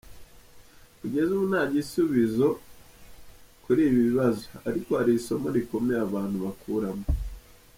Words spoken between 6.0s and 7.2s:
abantu bakuramo